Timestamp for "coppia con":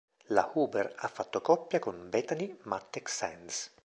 1.41-2.09